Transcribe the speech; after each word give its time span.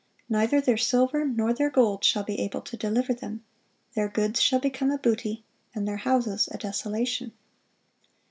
(498) 0.29 0.41
"Neither 0.41 0.65
their 0.65 0.77
silver 0.77 1.25
nor 1.27 1.53
their 1.53 1.69
gold 1.69 2.03
shall 2.03 2.23
be 2.23 2.39
able 2.39 2.61
to 2.61 2.75
deliver 2.75 3.13
them;" 3.13 3.45
"their 3.93 4.09
goods 4.09 4.41
shall 4.41 4.59
become 4.59 4.89
a 4.89 4.97
booty, 4.97 5.43
and 5.75 5.87
their 5.87 5.97
houses 5.97 6.49
a 6.51 6.57
desolation." 6.57 7.33